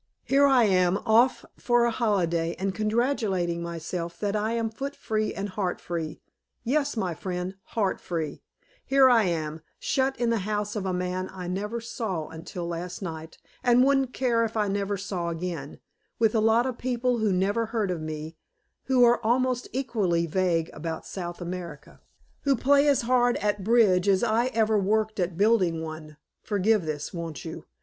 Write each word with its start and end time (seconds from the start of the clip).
Here 0.23 0.47
I 0.47 0.63
am, 0.63 0.97
off 1.05 1.45
for 1.57 1.85
a 1.85 1.91
holiday 1.91 2.55
and 2.57 2.73
congratulating 2.73 3.61
myself 3.61 4.17
that 4.19 4.35
I 4.35 4.53
am 4.53 4.71
foot 4.71 4.95
free 4.95 5.31
and 5.31 5.49
heart 5.49 5.79
free 5.79 6.23
yes, 6.63 6.97
my 6.97 7.13
friend, 7.13 7.53
heart 7.77 8.01
free 8.01 8.41
here 8.83 9.07
I 9.11 9.25
am, 9.25 9.61
shut 9.77 10.19
in 10.19 10.31
the 10.31 10.39
house 10.39 10.75
of 10.75 10.87
a 10.87 10.91
man 10.91 11.29
I 11.31 11.47
never 11.47 11.79
saw 11.79 12.29
until 12.29 12.65
last 12.67 13.03
night, 13.03 13.37
and 13.63 13.83
wouldn't 13.83 14.11
care 14.11 14.43
if 14.43 14.57
I 14.57 14.67
never 14.67 14.97
saw 14.97 15.29
again, 15.29 15.79
with 16.17 16.33
a 16.33 16.39
lot 16.39 16.65
of 16.65 16.79
people 16.79 17.19
who 17.19 17.31
never 17.31 17.67
heard 17.67 17.91
of 17.91 18.01
me, 18.01 18.37
who 18.85 19.03
are 19.05 19.23
almost 19.23 19.67
equally 19.71 20.25
vague 20.25 20.71
about 20.73 21.05
South 21.05 21.39
America, 21.39 22.01
who 22.41 22.55
play 22.55 22.87
as 22.87 23.01
hard 23.03 23.37
at 23.37 23.63
bridge 23.63 24.09
as 24.09 24.23
I 24.23 24.47
ever 24.47 24.79
worked 24.79 25.19
at 25.19 25.37
building 25.37 25.83
one 25.83 26.17
(forgive 26.41 26.87
this, 26.87 27.13
won't 27.13 27.45
you? 27.45 27.67